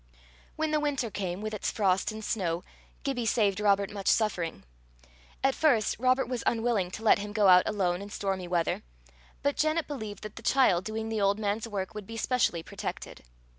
When 0.55 0.71
the 0.71 0.79
winter 0.79 1.11
came, 1.11 1.41
with 1.41 1.53
its 1.53 1.69
frost 1.69 2.11
and 2.11 2.25
snow, 2.25 2.63
Gibbie 3.03 3.27
saved 3.27 3.59
Robert 3.59 3.91
much 3.91 4.07
suffering. 4.07 4.63
At 5.43 5.53
first 5.53 5.95
Robert 5.99 6.27
was 6.27 6.43
unwilling 6.47 6.89
to 6.89 7.03
let 7.03 7.19
him 7.19 7.33
go 7.33 7.49
out 7.49 7.67
alone 7.69 8.01
in 8.01 8.09
stormy 8.09 8.47
weather; 8.47 8.81
but 9.43 9.57
Janet 9.57 9.85
believed 9.87 10.23
that 10.23 10.37
the 10.37 10.41
child 10.41 10.85
doing 10.85 11.09
the 11.09 11.21
old 11.21 11.37
man's 11.37 11.67
work 11.67 11.93
would 11.93 12.07
be 12.07 12.17
specially 12.17 12.63
protected. 12.63 13.23